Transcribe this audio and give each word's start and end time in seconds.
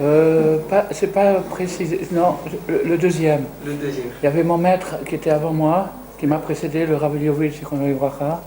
Euh, 0.00 0.58
c'est 0.90 1.12
pas 1.12 1.34
précisé. 1.34 2.00
Non, 2.10 2.36
le, 2.68 2.82
le 2.84 2.98
deuxième. 2.98 3.44
Le 3.64 3.74
deuxième. 3.74 4.08
Il 4.22 4.24
y 4.24 4.28
avait 4.28 4.42
mon 4.42 4.58
maître 4.58 5.04
qui 5.04 5.14
était 5.14 5.30
avant 5.30 5.52
moi, 5.52 5.90
qui 6.18 6.26
m'a 6.26 6.38
précédé, 6.38 6.86
le 6.86 6.96
Raveliovitch 6.96 7.60
Ibracha, 7.60 8.42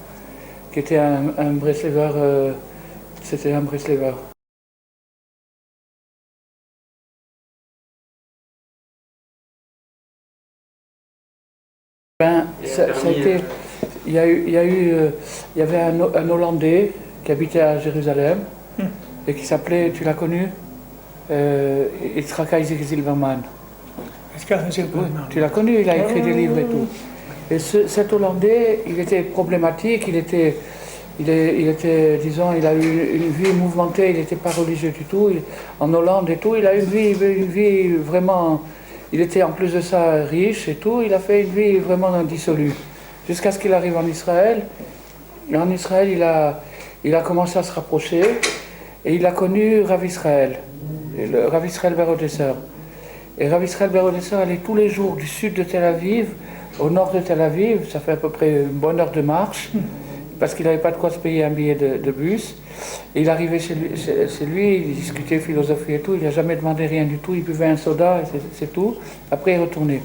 qui 0.74 0.80
était 0.80 0.98
un, 0.98 1.34
un 1.38 1.52
Breslever. 1.54 2.12
euh, 2.16 2.54
C'était 3.24 3.54
un 3.54 3.62
Breslever. 3.62 4.14
Ben, 12.20 12.48
ça, 12.66 12.84
a 12.84 12.86
ça 12.88 12.92
a 12.92 12.96
permis, 12.96 13.20
été. 13.20 13.44
Il 14.08 14.14
y, 14.14 14.20
a 14.20 14.26
eu, 14.28 14.44
il 14.48 14.54
y, 14.54 14.58
a 14.58 14.64
eu, 14.64 14.92
euh, 14.94 15.10
il 15.56 15.60
y 15.60 15.62
avait 15.62 15.80
un, 15.82 16.00
Ho- 16.00 16.12
un 16.16 16.30
Hollandais 16.30 16.94
qui 17.24 17.32
habitait 17.32 17.60
à 17.62 17.78
Jérusalem 17.78 18.40
et 19.28 19.34
qui 19.36 19.46
s'appelait, 19.46 19.92
tu 19.92 20.04
l'as 20.04 20.14
connu? 20.14 20.50
Euh, 21.32 21.86
Yitzhak 22.16 22.50
Isaac 22.60 22.78
Oui, 24.94 25.02
mal 25.14 25.24
tu 25.30 25.40
l'as 25.40 25.50
connu, 25.50 25.82
il 25.82 25.90
a 25.90 25.98
écrit 25.98 26.22
des 26.22 26.34
livres 26.34 26.60
et 26.60 26.64
tout. 26.66 26.88
Et 27.50 27.60
ce- 27.60 27.88
cet 27.88 28.14
Hollandais, 28.14 28.82
il 28.88 29.00
était 29.00 29.22
problématique, 29.22 30.06
il 30.08 30.16
était, 30.18 30.56
il, 31.20 31.30
est- 31.30 31.56
il 31.60 31.68
était, 31.70 32.18
disons, 32.22 32.54
il 32.58 32.66
a 32.66 32.74
eu 32.74 33.12
une 33.16 33.30
vie 33.32 33.52
mouvementée, 33.54 34.12
il 34.12 34.18
n'était 34.18 34.36
pas 34.36 34.52
religieux 34.52 34.92
du 34.92 35.06
tout. 35.06 35.30
Il- 35.32 35.42
en 35.80 35.94
Hollande 35.94 36.30
et 36.30 36.38
tout, 36.38 36.56
il 36.56 36.66
a 36.68 36.76
eu 36.76 36.80
une 36.80 36.86
vie, 36.86 37.10
une 37.12 37.46
vie 37.46 37.88
vraiment. 37.96 38.62
Il 39.14 39.22
était 39.22 39.42
en 39.44 39.52
plus 39.52 39.74
de 39.74 39.80
ça 39.82 40.24
riche 40.26 40.68
et 40.68 40.76
tout, 40.76 41.02
il 41.02 41.14
a 41.14 41.20
fait 41.20 41.42
une 41.44 41.50
vie 41.50 41.78
vraiment 41.78 42.12
dissolue. 42.24 42.74
Jusqu'à 43.28 43.52
ce 43.52 43.60
qu'il 43.60 43.74
arrive 43.74 43.96
en 43.98 44.06
Israël. 44.06 44.64
Et 45.50 45.56
en 45.56 45.72
Israël, 45.72 46.10
il 46.10 46.22
a, 46.24 46.62
il 47.06 47.16
a 47.16 47.22
commencé 47.22 47.58
à 47.58 47.64
se 47.64 47.72
rapprocher 47.72 48.22
et 49.06 49.14
il 49.16 49.26
a 49.26 49.32
connu 49.32 49.82
Rav 49.82 50.06
Israël, 50.06 50.60
le 51.26 51.48
Rav 51.48 51.66
Israël 51.66 51.96
Berodesser. 51.96 52.54
Et 53.40 53.50
Rav 53.50 53.64
Israël 53.64 53.92
allait 54.34 54.58
tous 54.58 54.76
les 54.76 54.90
jours 54.90 55.16
du 55.16 55.28
sud 55.28 55.54
de 55.54 55.64
Tel 55.64 55.84
Aviv 55.84 56.28
au 56.80 56.90
nord 56.90 57.12
de 57.12 57.20
Tel 57.20 57.42
Aviv, 57.42 57.90
ça 57.90 58.00
fait 58.00 58.14
à 58.14 58.18
peu 58.18 58.30
près 58.30 58.52
une 58.52 58.68
bonne 58.68 59.00
heure 59.00 59.12
de 59.12 59.22
marche, 59.22 59.70
parce 60.40 60.54
qu'il 60.54 60.66
n'avait 60.66 60.78
pas 60.78 60.92
de 60.92 60.98
quoi 60.98 61.10
se 61.10 61.18
payer 61.18 61.44
un 61.44 61.50
billet 61.50 61.76
de, 61.76 62.12
bus. 62.12 62.56
Il 63.16 63.30
arrivait 63.30 63.60
chez 63.60 63.74
lui, 64.46 64.78
il 64.78 64.96
discutait 64.96 65.40
philosophie 65.40 65.94
et 65.94 66.00
tout, 66.00 66.14
il 66.14 66.24
n'a 66.24 66.32
jamais 66.32 66.56
demandé 66.56 66.86
rien 66.86 67.06
du 67.06 67.18
tout, 67.18 67.34
il 67.34 67.44
buvait 67.44 67.66
un 67.66 67.78
soda 67.78 68.22
et 68.22 68.40
c'est- 68.54 68.72
tout. 68.72 68.96
Après, 69.32 69.54
il 69.54 69.60
retournait. 69.60 70.02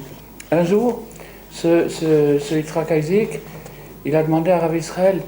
Un 0.51 0.65
jour, 0.65 1.03
ce 1.51 2.55
Yitzhak 2.55 2.91
Isaac, 2.91 3.41
il 4.05 4.17
a 4.17 4.23
demandé 4.23 4.51
à 4.51 4.59
Rav 4.59 4.75
Israël, 4.75 5.21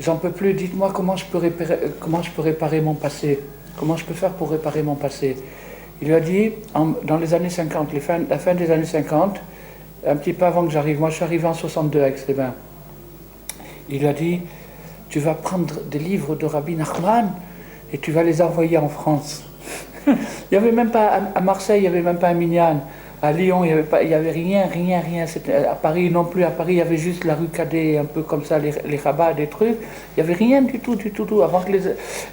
j'en 0.00 0.16
peux 0.16 0.30
plus, 0.30 0.54
dites-moi 0.54 0.90
comment, 0.94 1.16
je 1.16 1.24
peux 1.24 1.38
réparer- 1.38 1.78
comment 2.00 2.22
je 2.22 2.30
peux 2.30 2.42
réparer 2.42 2.80
mon 2.80 2.94
passé, 2.94 3.40
comment 3.78 3.96
je 3.96 4.04
peux 4.04 4.14
faire 4.14 4.32
pour 4.32 4.50
réparer 4.50 4.82
mon 4.82 4.94
passé? 4.94 5.36
Il 6.02 6.08
lui 6.08 6.14
a 6.14 6.20
dit, 6.20 6.52
dans 7.04 7.16
les 7.18 7.34
années 7.34 7.50
50, 7.50 7.92
les 7.92 8.00
fins- 8.00 8.20
la 8.28 8.38
fin 8.38 8.54
des 8.54 8.70
années 8.70 8.84
50, 8.84 9.40
un 10.06 10.16
petit 10.16 10.32
peu 10.32 10.44
avant 10.44 10.64
que 10.64 10.70
j'arrive, 10.70 11.00
moi 11.00 11.10
je 11.10 11.16
suis 11.16 11.24
arrivé 11.24 11.46
en 11.46 11.54
62 11.54 12.00
avec 12.02 12.18
Stéban, 12.18 12.52
il 13.88 14.00
lui 14.00 14.06
a 14.06 14.12
dit, 14.12 14.40
tu 15.08 15.20
vas 15.20 15.34
prendre 15.34 15.74
des 15.90 15.98
livres 15.98 16.34
de 16.34 16.46
Rabbi 16.46 16.74
Nachman 16.74 17.30
et 17.92 17.98
tu 17.98 18.10
vas 18.10 18.22
les 18.22 18.42
envoyer 18.42 18.78
en 18.78 18.88
France. 18.88 19.44
il 20.06 20.14
n'y 20.52 20.58
avait 20.58 20.72
même 20.72 20.90
pas, 20.90 21.06
à, 21.06 21.38
à 21.38 21.40
Marseille, 21.40 21.78
il 21.80 21.82
n'y 21.82 21.88
avait 21.88 22.02
même 22.02 22.18
pas 22.18 22.28
un 22.28 22.34
minyan. 22.34 22.80
À 23.24 23.32
Lyon, 23.32 23.64
il 23.64 23.68
n'y 23.68 23.72
avait, 23.72 24.14
avait 24.14 24.30
rien, 24.32 24.66
rien, 24.70 25.00
rien. 25.00 25.24
À 25.70 25.74
Paris 25.76 26.10
non 26.10 26.26
plus. 26.26 26.44
À 26.44 26.50
Paris, 26.50 26.74
il 26.74 26.76
y 26.76 26.82
avait 26.82 26.98
juste 26.98 27.24
la 27.24 27.34
rue 27.34 27.46
Cadet, 27.46 27.96
un 27.96 28.04
peu 28.04 28.20
comme 28.20 28.44
ça, 28.44 28.58
les, 28.58 28.96
rabats, 28.98 29.32
des 29.32 29.46
trucs. 29.46 29.78
Il 29.80 30.22
n'y 30.22 30.22
avait 30.22 30.34
rien 30.34 30.60
du 30.60 30.78
tout, 30.78 30.94
du 30.94 31.10
tout, 31.10 31.24
tout. 31.24 31.40
Avant 31.40 31.62
que 31.62 31.72
les, 31.72 31.80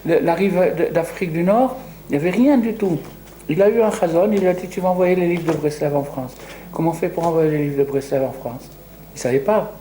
le- 0.06 0.92
d'Afrique 0.92 1.32
du 1.32 1.44
Nord, 1.44 1.78
il 2.10 2.12
n'y 2.12 2.18
avait 2.18 2.30
rien 2.30 2.58
du 2.58 2.74
tout. 2.74 3.00
Il 3.48 3.62
a 3.62 3.70
eu 3.70 3.82
un 3.82 3.90
chazon, 3.90 4.30
il 4.34 4.46
a 4.46 4.52
dit 4.52 4.68
Tu 4.68 4.82
vas 4.82 4.90
envoyer 4.90 5.16
les 5.16 5.28
livres 5.28 5.54
de 5.54 5.58
Breslev 5.58 5.96
en 5.96 6.04
France. 6.04 6.36
Comment 6.74 6.90
on 6.90 6.94
fait 6.94 7.08
pour 7.08 7.26
envoyer 7.26 7.52
les 7.52 7.64
livres 7.70 7.78
de 7.78 7.84
Breslev 7.86 8.24
en 8.26 8.34
France? 8.34 8.70
Il 9.14 9.16
ne 9.16 9.20
savait 9.20 9.40
pas. 9.40 9.72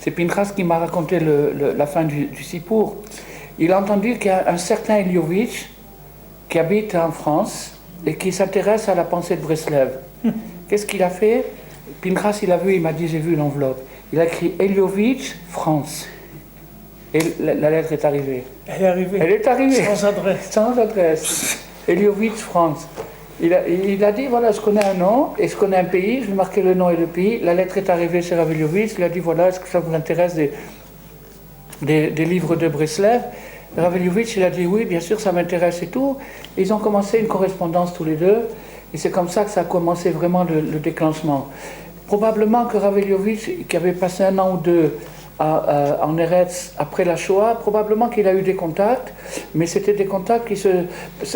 C'est 0.00 0.10
Pinchas 0.10 0.52
qui 0.54 0.64
m'a 0.64 0.78
raconté 0.78 1.18
la 1.18 1.86
fin 1.86 2.04
du, 2.04 2.26
du 2.26 2.42
Sipour. 2.42 2.96
Il 3.58 3.72
a 3.72 3.80
entendu 3.80 4.18
qu'il 4.18 4.26
y 4.26 4.34
a 4.34 4.50
un 4.50 4.58
certain 4.58 4.96
Eliovitch 4.96 5.70
qui 6.50 6.58
habite 6.58 6.94
en 6.94 7.10
France 7.10 7.75
et 8.04 8.16
qui 8.16 8.32
s'intéresse 8.32 8.88
à 8.88 8.94
la 8.94 9.04
pensée 9.04 9.36
de 9.36 9.42
Breslev. 9.42 9.90
Qu'est-ce 10.68 10.86
qu'il 10.86 11.02
a 11.02 11.10
fait? 11.10 11.44
Pinchas, 12.02 12.40
il 12.42 12.52
a 12.52 12.56
vu, 12.56 12.74
il 12.74 12.80
m'a 12.80 12.92
dit 12.92 13.08
j'ai 13.08 13.18
vu 13.18 13.36
l'enveloppe. 13.36 13.80
Il 14.12 14.20
a 14.20 14.24
écrit 14.24 14.54
Eliovitch, 14.58 15.36
France. 15.48 16.06
Et 17.14 17.20
la, 17.40 17.54
la 17.54 17.70
lettre 17.70 17.92
est 17.92 18.04
arrivée. 18.04 18.44
Elle 18.66 18.82
est 18.82 18.86
arrivée 18.86 19.18
Elle 19.20 19.32
est 19.32 19.46
arrivée. 19.46 19.82
sans 19.84 20.04
adresse. 20.06 20.48
Sans 20.50 20.78
adresse. 20.78 21.58
Eliovitch, 21.88 22.34
France. 22.34 22.86
Il 23.40 23.52
a, 23.54 23.68
il 23.68 24.02
a 24.02 24.12
dit, 24.12 24.26
voilà, 24.26 24.50
je 24.50 24.60
connais 24.60 24.84
un 24.84 24.94
nom 24.94 25.28
et 25.38 25.46
je 25.46 25.56
connais 25.56 25.76
un 25.76 25.84
pays, 25.84 26.22
je 26.22 26.28
vais 26.28 26.34
marquer 26.34 26.62
le 26.62 26.74
nom 26.74 26.88
et 26.90 26.96
le 26.96 27.06
pays. 27.06 27.38
La 27.40 27.54
lettre 27.54 27.76
est 27.76 27.90
arrivée 27.90 28.22
chez 28.22 28.34
Raveliovitch, 28.34 28.92
il 28.98 29.04
a 29.04 29.08
dit, 29.10 29.20
voilà, 29.20 29.48
est-ce 29.48 29.60
que 29.60 29.68
ça 29.68 29.78
vous 29.78 29.94
intéresse 29.94 30.34
des, 30.34 30.52
des, 31.82 32.10
des 32.10 32.24
livres 32.24 32.56
de 32.56 32.66
Breslev? 32.68 33.20
Raveliovitch, 33.76 34.36
il 34.36 34.42
a 34.42 34.50
dit, 34.50 34.66
oui, 34.66 34.84
bien 34.84 35.00
sûr, 35.00 35.20
ça 35.20 35.32
m'intéresse 35.32 35.82
et 35.82 35.88
tout. 35.88 36.16
Ils 36.56 36.72
ont 36.72 36.78
commencé 36.78 37.18
une 37.18 37.26
correspondance 37.26 37.92
tous 37.94 38.04
les 38.04 38.16
deux 38.16 38.48
et 38.94 38.98
c'est 38.98 39.10
comme 39.10 39.28
ça 39.28 39.44
que 39.44 39.50
ça 39.50 39.62
a 39.62 39.64
commencé 39.64 40.10
vraiment 40.10 40.44
le, 40.44 40.60
le 40.60 40.78
déclenchement. 40.78 41.48
Probablement 42.06 42.66
que 42.66 42.76
Raveliovitch, 42.76 43.50
qui 43.68 43.76
avait 43.76 43.92
passé 43.92 44.24
un 44.24 44.38
an 44.38 44.54
ou 44.54 44.56
deux 44.58 44.94
à- 45.38 46.00
en 46.02 46.16
Eretz 46.16 46.72
après 46.78 47.04
la 47.04 47.16
Shoah, 47.16 47.56
probablement 47.60 48.08
qu'il 48.08 48.26
a 48.26 48.34
eu 48.34 48.42
des 48.42 48.54
contacts, 48.54 49.12
mais 49.54 49.66
c'était 49.66 49.92
des 49.92 50.06
contacts 50.06 50.48
qui 50.48 50.56
se. 50.56 50.68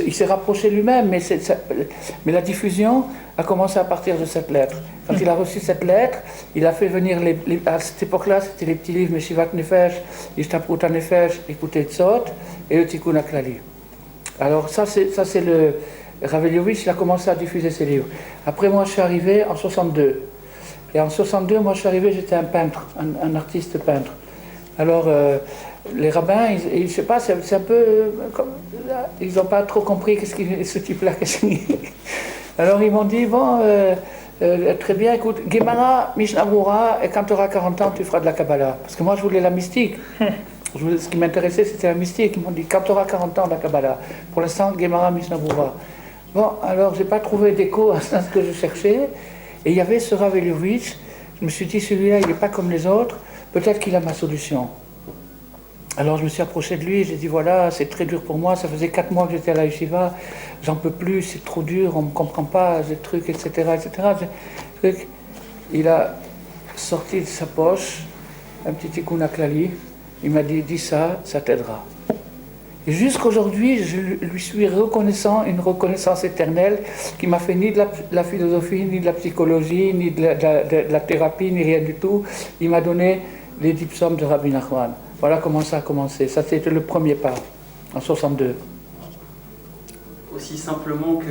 Il 0.06 0.14
s'est 0.14 0.24
rapproché 0.24 0.70
lui-même, 0.70 1.08
mais, 1.08 1.20
la 2.26 2.40
diffusion 2.42 3.04
a 3.36 3.42
commencé 3.42 3.78
à 3.78 3.84
partir 3.84 4.16
de 4.16 4.24
cette 4.24 4.50
lettre. 4.50 4.76
Quand 5.06 5.14
il 5.20 5.28
a 5.28 5.34
reçu 5.34 5.60
cette 5.60 5.84
lettre, 5.84 6.18
il 6.54 6.64
a 6.66 6.72
fait 6.72 6.88
venir, 6.88 7.18
à 7.66 7.78
cette 7.78 8.02
époque-là, 8.02 8.40
c'était 8.40 8.66
les 8.66 8.74
petits 8.74 8.92
livres 8.92 9.12
Meshivat 9.12 9.48
Nefesh, 9.52 9.94
Ishtaprut 10.36 10.82
Nefesh, 10.84 11.40
Écoutez 11.48 11.84
Tzot 11.84 12.24
et 12.70 12.76
le 12.78 12.86
Tikkun 12.86 13.16
Aklali. 13.16 13.56
Alors 14.38 14.68
ça, 14.68 14.86
c'est 14.86 15.10
ça, 15.10 15.24
c'est 15.24 15.40
le... 15.42 15.74
Raveliovitch, 16.22 16.84
il 16.84 16.90
a 16.90 16.94
commencé 16.94 17.30
à 17.30 17.34
diffuser 17.34 17.70
ses 17.70 17.86
livres. 17.86 18.04
Après, 18.46 18.68
moi, 18.68 18.84
je 18.84 18.90
suis 18.90 19.00
arrivé 19.00 19.42
en 19.44 19.56
62. 19.56 20.29
Et 20.94 21.00
en 21.00 21.08
62, 21.10 21.60
moi, 21.60 21.74
je 21.74 21.78
suis 21.80 21.88
arrivé, 21.88 22.12
j'étais 22.12 22.34
un 22.34 22.42
peintre, 22.44 22.86
un, 22.98 23.28
un 23.28 23.34
artiste 23.36 23.78
peintre. 23.78 24.10
Alors, 24.78 25.04
euh, 25.06 25.38
les 25.94 26.10
rabbins, 26.10 26.48
ils, 26.50 26.80
ils- 26.82 26.88
je 26.88 26.94
sais 26.94 27.02
pas, 27.02 27.20
c'est 27.20 27.34
un 27.54 27.60
peu 27.60 27.74
euh, 27.74 28.10
comme... 28.32 28.48
là, 28.88 29.08
Ils 29.20 29.34
n'ont 29.34 29.44
pas 29.44 29.62
trop 29.62 29.80
compris 29.82 30.16
qu'est-ce 30.16 30.34
ce 30.64 30.78
type-là, 30.78 31.12
qu'est-ce 31.12 31.38
qu'il... 31.38 31.58
Alors, 32.58 32.82
ils 32.82 32.90
m'ont 32.90 33.04
dit, 33.04 33.26
bon, 33.26 33.60
euh, 33.62 33.94
euh, 34.42 34.74
très 34.78 34.94
bien, 34.94 35.12
écoute, 35.14 35.36
Gemara, 35.50 36.12
Mishnah 36.16 36.46
et 37.02 37.08
quand 37.08 37.24
tu 37.24 37.32
auras 37.34 37.48
40 37.48 37.80
ans, 37.82 37.92
tu 37.94 38.04
feras 38.04 38.20
de 38.20 38.24
la 38.26 38.32
Kabbalah. 38.32 38.78
Parce 38.82 38.96
que 38.96 39.02
moi, 39.02 39.16
je 39.16 39.22
voulais 39.22 39.40
la 39.40 39.50
mystique. 39.50 39.96
Je 40.72 40.84
voulais- 40.84 40.98
ce 40.98 41.08
qui 41.08 41.16
m'intéressait, 41.16 41.64
c'était 41.64 41.88
la 41.88 41.94
mystique. 41.94 42.34
Ils 42.36 42.42
m'ont 42.44 42.52
dit, 42.52 42.62
quand 42.64 42.80
tu 42.82 42.92
auras 42.92 43.04
40 43.04 43.36
ans, 43.40 43.48
la 43.50 43.56
Kabbalah. 43.56 43.98
Pour 44.32 44.40
l'instant, 44.40 44.72
Gemara, 44.78 45.10
Mishnah. 45.10 45.36
Bon, 46.32 46.44
alors, 46.62 46.94
j'ai 46.94 47.02
pas 47.04 47.18
trouvé 47.18 47.50
d'écho 47.52 47.90
à 47.90 48.00
ce 48.00 48.32
que 48.32 48.40
je 48.40 48.52
cherchais. 48.52 49.08
Et 49.64 49.70
il 49.70 49.76
y 49.76 49.80
avait 49.80 49.98
ce 49.98 50.14
Raveliovitch. 50.14 50.96
Je 51.40 51.44
me 51.44 51.50
suis 51.50 51.66
dit, 51.66 51.80
celui-là, 51.80 52.20
il 52.20 52.26
n'est 52.26 52.34
pas 52.34 52.48
comme 52.48 52.70
les 52.70 52.86
autres. 52.86 53.18
Peut-être 53.52 53.80
qu'il 53.80 53.94
a 53.96 54.00
ma 54.00 54.14
solution. 54.14 54.68
Alors 55.96 56.18
je 56.18 56.24
me 56.24 56.28
suis 56.28 56.40
approché 56.40 56.76
de 56.76 56.84
lui, 56.84 57.04
j'ai 57.04 57.16
dit 57.16 57.26
voilà, 57.26 57.70
c'est 57.72 57.86
très 57.86 58.06
dur 58.06 58.22
pour 58.22 58.38
moi, 58.38 58.54
ça 58.54 58.68
faisait 58.68 58.90
quatre 58.90 59.10
mois 59.10 59.26
que 59.26 59.32
j'étais 59.32 59.50
à 59.50 59.54
la 59.54 59.64
yeshiva, 59.64 60.14
j'en 60.62 60.76
peux 60.76 60.90
plus, 60.90 61.20
c'est 61.20 61.44
trop 61.44 61.62
dur, 61.62 61.96
on 61.96 62.02
ne 62.02 62.06
me 62.06 62.12
comprend 62.12 62.44
pas, 62.44 62.80
j'ai 62.82 62.96
trucs, 62.96 63.28
etc. 63.28 63.50
etc. 63.74 63.90
Truc. 64.78 65.08
Il 65.72 65.88
a 65.88 66.16
sorti 66.76 67.20
de 67.20 67.26
sa 67.26 67.44
poche 67.44 68.04
un 68.64 68.72
petit 68.72 68.88
tikkun 68.88 69.20
aklali, 69.20 69.72
il 70.22 70.30
m'a 70.30 70.42
dit 70.42 70.62
dis 70.62 70.78
ça, 70.78 71.20
ça 71.24 71.40
t'aidera. 71.40 71.84
Jusqu'aujourd'hui, 72.86 73.82
je 73.84 73.98
lui 74.24 74.40
suis 74.40 74.66
reconnaissant 74.66 75.44
une 75.44 75.60
reconnaissance 75.60 76.24
éternelle 76.24 76.78
qui 77.18 77.26
m'a 77.26 77.38
fait 77.38 77.54
ni 77.54 77.72
de 77.72 77.82
la, 78.10 78.24
philosophie, 78.24 78.84
ni 78.84 79.00
de 79.00 79.04
la 79.04 79.12
psychologie, 79.12 79.92
ni 79.92 80.10
de 80.10 80.22
la, 80.22 80.34
de 80.34 80.42
la- 80.42 80.64
de 80.64 80.92
la 80.92 81.00
thérapie, 81.00 81.52
ni 81.52 81.62
rien 81.62 81.80
du 81.82 81.94
tout. 81.94 82.24
Il 82.60 82.70
m'a 82.70 82.80
donné 82.80 83.20
les 83.60 83.74
dipsums 83.74 84.16
de 84.16 84.24
Rabbi 84.24 84.50
Nachman. 84.50 84.92
Voilà 85.20 85.36
comment 85.36 85.60
ça 85.60 85.78
a 85.78 85.80
commencé. 85.82 86.26
Ça, 86.28 86.42
c'était 86.42 86.70
le 86.70 86.80
premier 86.80 87.14
pas, 87.14 87.34
en 87.94 88.00
62. 88.00 88.54
Aussi 90.34 90.56
simplement 90.56 91.16
que. 91.16 91.26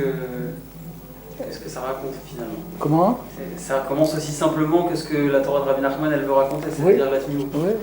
que 1.44 1.52
ce 1.52 1.58
que 1.58 1.68
ça 1.68 1.80
raconte 1.80 2.14
finalement. 2.26 2.54
Comment? 2.78 3.18
Ça 3.56 3.84
commence 3.88 4.14
aussi 4.14 4.30
simplement 4.30 4.84
que 4.84 4.94
ce 4.94 5.04
que 5.08 5.16
la 5.16 5.40
Torah 5.40 5.60
de 5.64 5.70
Rabbi 5.70 5.80
Nachman 5.82 6.12
elle 6.12 6.20
veut 6.24 6.32
raconter, 6.32 6.68
c'est-à-dire 6.70 7.06
la. 7.10 7.16
Oui. 7.18 7.18
Le 7.64 7.76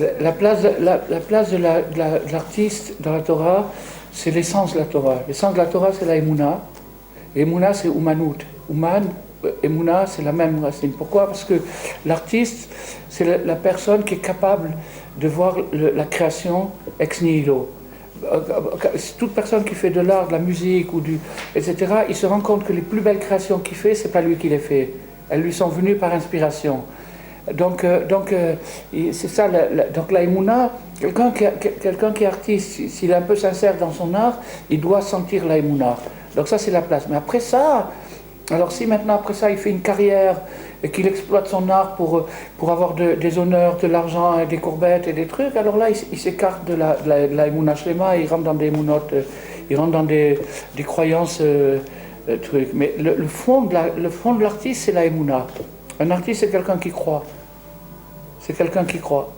La 0.00 0.16
la 0.20 0.32
place, 0.32 0.62
de- 1.50 2.32
l'artiste 2.32 2.94
dans 3.00 3.12
la 3.12 3.20
Torah, 3.20 3.70
c'est 4.12 4.30
l'essence 4.30 4.74
de 4.74 4.78
la 4.78 4.84
Torah. 4.84 5.22
L'essence 5.26 5.54
de 5.54 5.58
la 5.58 5.66
Torah, 5.66 5.90
c'est 5.92 6.04
la 6.04 6.16
Emouna. 6.16 6.60
Emouna, 7.34 7.72
c'est 7.72 7.88
Umanut. 7.88 8.46
Uman, 8.70 9.02
Emouna, 9.62 10.06
c'est 10.06 10.22
la 10.22 10.32
même 10.32 10.62
racine. 10.62 10.92
Pourquoi? 10.92 11.26
Parce 11.26 11.44
que 11.44 11.54
l'artiste, 12.06 12.70
c'est 13.08 13.44
la, 13.44 13.56
personne 13.56 14.04
qui 14.04 14.14
est 14.14 14.18
capable 14.18 14.76
de 15.18 15.28
voir 15.28 15.56
la 15.72 16.04
création 16.04 16.70
ex 17.00 17.22
nihilo. 17.22 17.68
Euh, 18.24 18.40
euh, 18.84 18.88
Toute 19.18 19.34
personne 19.34 19.64
qui 19.64 19.74
fait 19.74 19.90
de 19.90 20.00
l'art, 20.00 20.28
de 20.28 20.32
la 20.32 20.38
musique, 20.38 20.92
ou 20.92 21.02
etc., 21.56 21.74
il 22.08 22.14
se 22.14 22.26
rend 22.26 22.40
compte 22.40 22.64
que 22.64 22.72
les 22.72 22.82
plus 22.82 23.00
belles 23.00 23.18
créations 23.18 23.58
qu'il 23.58 23.76
fait, 23.76 23.94
c'est 23.94 24.10
pas 24.12 24.20
lui 24.20 24.36
qui 24.36 24.48
les 24.48 24.58
fait. 24.58 24.90
Elles 25.28 25.40
lui 25.40 25.52
sont 25.52 25.68
venues 25.68 25.96
par 25.96 26.12
inspiration. 26.12 26.84
Donc, 27.52 27.82
euh, 27.82 28.06
donc 28.06 28.32
euh, 28.32 28.54
c'est 29.12 29.28
ça. 29.28 29.48
la- 29.48 29.84
donc 29.88 30.12
la 30.12 30.22
quelqu'un 31.00 31.30
qui, 31.32 31.44
qui 32.12 32.22
est 32.24 32.26
artiste, 32.26 32.70
si- 32.72 32.88
s'il 32.88 33.10
est 33.10 33.14
un 33.14 33.22
peu 33.22 33.34
sincère 33.34 33.74
dans 33.78 33.90
son 33.90 34.14
art, 34.14 34.38
il 34.70 34.80
doit 34.80 35.00
sentir 35.00 35.44
la 35.46 35.58
Emouna. 35.58 35.96
Donc 36.36 36.46
ça, 36.48 36.56
c'est 36.58 36.70
la 36.70 36.82
place. 36.82 37.06
Mais 37.10 37.16
après 37.16 37.40
ça, 37.40 37.90
alors 38.50 38.70
si 38.70 38.86
maintenant 38.86 39.16
après 39.16 39.34
ça, 39.34 39.50
il 39.50 39.56
fait 39.56 39.70
une 39.70 39.80
carrière 39.80 40.36
et 40.84 40.90
qu'il 40.90 41.06
exploite 41.06 41.48
son 41.48 41.68
art 41.68 41.96
pour, 41.96 42.16
euh, 42.18 42.26
pour 42.58 42.70
avoir 42.70 42.94
de- 42.94 43.14
des 43.14 43.38
honneurs, 43.38 43.76
de 43.76 43.88
l'argent 43.88 44.38
et 44.38 44.46
des 44.46 44.58
courbettes 44.58 45.08
et 45.08 45.12
des 45.12 45.26
trucs, 45.26 45.56
alors 45.56 45.76
là, 45.76 45.88
il, 45.90 45.96
s'écarte 46.18 46.64
de 46.64 46.74
la, 46.74 46.96
la, 47.06 47.26
il 48.16 48.28
rentre 48.28 48.44
dans 48.44 48.54
des 48.54 48.66
il 49.70 49.76
rentre 49.76 49.92
dans 49.92 50.02
des, 50.04 50.38
des 50.76 50.82
croyances 50.84 51.40
trucs. 52.42 52.68
Mais 52.72 52.92
le, 52.98 53.14
fond 53.26 53.62
de 53.62 53.74
la- 53.74 53.90
l'artiste, 54.42 54.82
c'est 54.84 54.92
la 54.92 55.04
Emouna. 55.06 55.46
Un 56.02 56.10
artiste, 56.10 56.40
c'est 56.40 56.50
quelqu'un 56.50 56.78
qui 56.78 56.90
croit. 56.90 57.22
C'est 58.40 58.54
quelqu'un 58.54 58.84
qui 58.84 58.98
croit. 58.98 59.32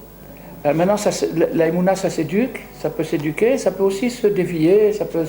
Euh, 0.64 0.72
maintenant, 0.72 0.96
ça, 0.96 1.12
se- 1.12 1.26
la- 1.36 1.48
la 1.52 1.66
Emouna, 1.68 1.94
ça 1.94 2.08
s'éduque, 2.08 2.60
ça 2.80 2.88
peut 2.88 3.04
s'éduquer, 3.04 3.58
ça 3.58 3.70
peut 3.70 3.82
aussi 3.82 4.08
se 4.10 4.26
dévier, 4.26 4.92
ça 4.94 5.04
peut 5.04 5.26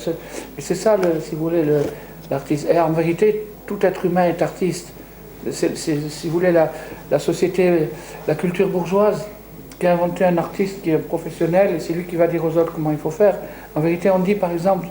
c'est 0.58 0.76
ça, 0.76 0.96
si 1.22 1.36
vous 1.36 1.44
voulez, 1.44 1.64
le- 1.64 1.82
l'artiste. 2.32 2.68
Et 2.72 2.80
en 2.80 2.92
vérité, 2.92 3.46
tout 3.68 3.86
être 3.86 4.06
humain 4.06 4.28
est 4.28 4.42
artiste. 4.42 4.94
C'est, 5.52 5.76
si 5.76 6.28
vous 6.28 6.32
voulez, 6.34 6.54
la, 6.54 7.20
société, 7.20 7.90
la 8.28 8.36
culture 8.36 8.70
bourgeoise 8.70 9.26
qui 9.78 9.86
a 9.88 9.92
inventé 9.94 10.24
un 10.24 10.38
artiste 10.38 10.82
qui 10.82 10.92
est 10.92 10.98
professionnel 10.98 11.76
et 11.76 11.80
c'est 11.82 11.92
lui 11.94 12.06
qui 12.06 12.16
va 12.16 12.28
dire 12.28 12.44
aux 12.46 12.58
autres 12.58 12.72
comment 12.74 12.92
il 12.92 12.98
faut 12.98 13.12
faire. 13.12 13.38
En 13.76 13.82
vérité, 13.82 14.10
on 14.10 14.20
dit 14.20 14.36
par 14.36 14.52
exemple, 14.52 14.88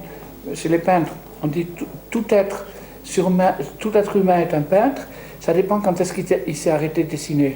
chez 0.55 0.69
les 0.69 0.79
peintres, 0.79 1.13
on 1.43 1.47
dit 1.47 1.67
tout, 2.11 2.25
être, 2.29 2.67
tout 3.79 3.97
être 3.97 4.17
humain 4.17 4.41
est 4.41 4.53
un 4.55 4.61
peintre, 4.61 5.09
ça 5.45 5.53
dépend 5.53 5.79
quand 5.79 6.01
est-ce 6.01 6.15
qu'il, 6.15 6.57
s'est 6.57 6.71
arrêté 6.71 7.05
de 7.05 7.11
dessiner. 7.11 7.55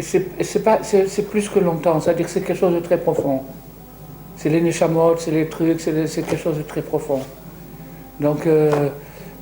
c'est 0.00 0.26
c'est 1.14 1.30
plus 1.30 1.48
que 1.50 1.58
longtemps 1.58 2.00
c'est-à-dire 2.00 2.24
que 2.24 2.32
c'est 2.32 2.40
quelque 2.40 2.56
chose 2.58 2.74
de 2.74 2.80
très 2.80 2.98
profond 2.98 3.42
c'est 4.36 4.48
les 4.48 4.62
neshamot 4.62 5.16
c'est 5.18 5.30
les 5.30 5.48
trucs 5.48 5.80
c'est 5.80 5.92
quelque 6.22 6.36
chose 6.36 6.56
de 6.56 6.62
très 6.62 6.80
profond 6.82 7.20
donc 8.18 8.46
euh, 8.46 8.88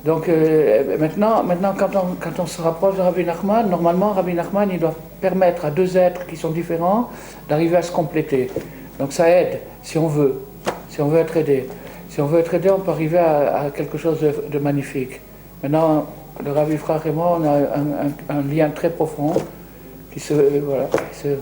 donc 0.05 0.29
euh, 0.29 0.97
maintenant 0.97 1.43
maintenant 1.43 1.73
quand 1.77 1.93
on 1.95 2.15
quand 2.19 2.39
on 2.41 2.45
se 2.45 2.61
rapproche 2.61 2.95
de 2.95 3.01
Rabbi 3.01 3.25
Nachman 3.25 3.69
normalement 3.69 4.11
Rabbi 4.13 4.33
Nachman 4.33 4.69
il 4.71 4.79
doit 4.79 4.95
permettre 5.19 5.65
à 5.65 5.71
deux 5.71 5.97
êtres 5.97 6.25
qui 6.25 6.37
sont 6.37 6.51
différents 6.51 7.09
d'arriver 7.49 7.75
à 7.77 7.81
se 7.81 7.91
compléter. 7.91 8.49
Donc 8.99 9.11
ça 9.11 9.29
aide 9.29 9.59
si 9.83 9.97
on 9.97 10.07
veut. 10.07 10.35
Si 10.89 11.01
on 11.01 11.07
veut 11.09 11.19
être 11.19 11.35
aidé. 11.37 11.67
Si 12.09 12.21
on 12.21 12.27
veut 12.27 12.39
être 12.39 12.53
aidé 12.53 12.69
on 12.69 12.79
peut 12.79 12.91
arriver 12.91 13.17
à, 13.17 13.61
à 13.63 13.69
quelque 13.71 13.97
chose 13.97 14.19
de, 14.21 14.33
de 14.49 14.59
magnifique. 14.59 15.19
Maintenant 15.61 16.07
le 16.45 16.51
Rabbi 16.53 16.77
Frère 16.77 17.05
et 17.05 17.11
moi 17.11 17.37
on 17.39 17.43
a 17.43 17.51
un, 17.51 18.07
un- 18.07 18.37
un 18.37 18.41
lien 18.43 18.69
très 18.69 18.89
profond 18.89 19.33
qui 20.13 20.19
se 20.21 20.33
voilà 20.33 20.85
qui 21.11 21.19
se- 21.19 21.37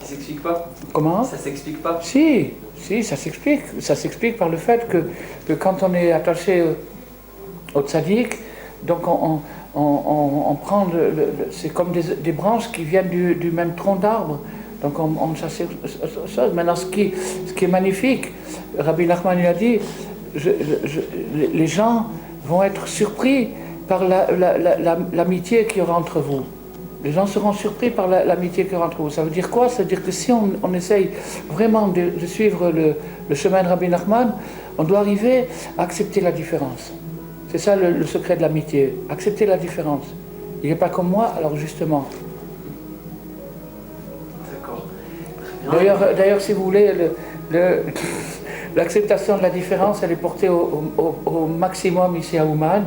Qui 0.00 0.06
s'explique 0.06 0.42
pas. 0.42 0.66
Comment? 0.94 1.22
Ça 1.24 1.36
s'explique 1.36 1.82
pas. 1.82 1.98
Si 2.02 2.52
si 2.78 3.02
ça 3.04 3.16
s'explique. 3.16 3.62
Ça 3.80 3.94
s'explique 3.94 4.38
par 4.38 4.48
le 4.48 4.56
fait 4.56 4.88
que, 4.88 4.98
que 5.46 5.52
quand 5.52 5.82
on 5.82 5.92
est 5.94 6.10
attaché 6.12 6.64
au, 7.74 7.82
tzaddik 7.82 8.36
donc 8.82 9.06
on, 9.08 9.40
on, 9.74 10.54
prend 10.54 10.86
c'est 11.50 11.72
comme 11.72 11.92
des, 11.92 12.32
branches 12.32 12.70
qui 12.70 12.84
viennent 12.84 13.08
du, 13.08 13.50
même 13.50 13.74
tronc 13.74 13.96
d'arbre. 13.96 14.40
Donc 14.82 14.98
on, 14.98 15.10
on 15.20 15.34
ça, 15.34 15.48
ça- 15.48 16.48
maintenant 16.54 16.76
ce 16.76 16.86
qui, 16.86 17.12
ce 17.46 17.52
qui 17.52 17.64
est 17.64 17.68
magnifique 17.68 18.28
Rabbi 18.78 19.06
Nachman 19.06 19.36
il 19.38 19.46
a 19.46 19.52
dit 19.52 19.78
les- 21.52 21.66
gens 21.66 22.06
vont 22.46 22.62
être 22.62 22.86
surpris 22.86 23.48
par 23.88 24.04
la- 24.06 24.30
la- 24.30 24.56
la- 24.58 24.78
la- 24.78 24.98
l'amitié 25.12 25.66
qu'il 25.66 25.78
y 25.78 25.80
aura 25.80 25.98
entre 25.98 26.20
vous. 26.20 26.42
Les 27.02 27.12
gens 27.12 27.26
seront 27.26 27.52
surpris 27.52 27.90
par 27.90 28.06
la- 28.06 28.24
l'amitié 28.24 28.64
qu'il 28.64 28.74
y 28.74 28.76
aura 28.76 28.86
entre 28.86 29.02
vous. 29.02 29.10
Ça 29.10 29.24
veut 29.24 29.30
dire 29.30 29.50
quoi? 29.50 29.68
Ça 29.68 29.82
veut 29.82 29.88
dire 29.88 30.04
que 30.04 30.12
si 30.12 30.30
on, 30.30 30.50
on 30.62 30.72
essaye 30.74 31.10
vraiment 31.50 31.88
de, 31.88 32.10
suivre 32.26 32.70
le 32.70 33.34
chemin 33.34 33.62
de 33.64 33.68
Rabbi 33.68 33.88
Nachman, 33.88 34.34
on 34.78 34.84
doit 34.84 35.00
arriver 35.00 35.48
à 35.76 35.82
accepter 35.82 36.20
la 36.20 36.30
différence. 36.32 36.92
C'est 37.50 37.58
ça 37.58 37.76
le, 37.76 37.90
le 37.90 38.04
secret 38.06 38.36
de 38.36 38.42
l'amitié. 38.42 38.94
Accepter 39.08 39.46
la 39.46 39.56
différence. 39.56 40.04
Il 40.62 40.70
n'est 40.70 40.76
pas 40.76 40.88
comme 40.88 41.08
moi, 41.08 41.32
alors 41.38 41.56
justement. 41.56 42.06
D'accord. 44.52 44.84
D'ailleurs, 45.72 45.98
d'ailleurs, 46.16 46.40
si 46.40 46.52
vous 46.52 46.64
voulez, 46.64 46.92
le- 46.92 47.12
le- 47.50 47.82
l'acceptation 48.76 49.38
de 49.38 49.42
la 49.42 49.50
différence, 49.50 50.02
elle 50.02 50.12
est 50.12 50.16
portée 50.16 50.48
au, 50.48 50.84
au- 50.98 51.14
au 51.26 51.46
maximum 51.46 52.16
ici 52.16 52.36
à 52.38 52.44
Ouman, 52.44 52.82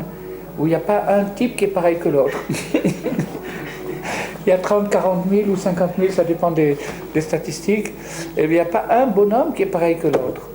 où 0.60 0.66
il 0.68 0.70
n'y 0.70 0.76
a 0.76 0.80
pas 0.80 1.06
un 1.10 1.24
type 1.26 1.56
qui 1.56 1.66
est 1.66 1.70
pareil 1.70 1.98
que 1.98 2.10
l'autre. 2.10 2.38
il 4.46 4.50
y 4.50 4.52
a 4.52 4.58
30, 4.58 4.90
40 4.90 5.26
000 5.30 5.50
ou 5.50 5.56
50 5.56 5.92
000, 6.00 6.12
ça 6.12 6.24
dépend 6.24 6.52
des, 6.52 6.78
des 7.14 7.22
statistiques, 7.22 7.94
et 8.38 8.44
il 8.44 8.50
n'y 8.50 8.60
a 8.60 8.66
pas 8.66 8.86
un 8.90 9.08
bonhomme 9.08 9.54
qui 9.56 9.64
est 9.64 9.68
pareil 9.68 9.98
que 9.98 10.08
l'autre. 10.08 10.50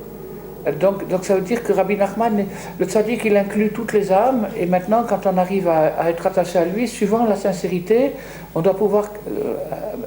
Donc, 0.72 1.06
donc 1.06 1.24
ça 1.24 1.36
veut 1.36 1.42
dire 1.42 1.62
que 1.62 1.72
Rabbi 1.72 1.96
Nachman, 1.96 2.44
le 2.78 2.86
tzaddik, 2.86 3.24
il 3.24 3.36
inclut 3.36 3.70
toutes 3.70 3.92
les 3.92 4.10
âmes, 4.10 4.48
et 4.58 4.66
maintenant, 4.66 5.04
quand 5.08 5.24
on 5.26 5.38
arrive 5.38 5.68
à, 5.68 6.10
être 6.10 6.26
attaché 6.26 6.58
à 6.58 6.64
lui, 6.64 6.88
suivant 6.88 7.24
la 7.24 7.36
sincérité, 7.36 8.12
on 8.54 8.62
doit 8.62 8.76
pouvoir 8.76 9.10
euh, 9.28 9.54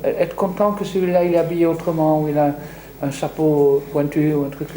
être 0.04 0.36
content 0.36 0.74
que 0.74 0.84
celui-là, 0.84 1.24
il 1.24 1.34
est 1.34 1.38
habillé 1.38 1.66
autrement, 1.66 2.22
ou 2.22 2.28
il 2.28 2.38
a 2.38 2.54
un 3.02 3.12
chapeau 3.12 3.82
pointu, 3.94 4.34
ou 4.34 4.44
un 4.44 4.50
truc. 4.50 4.68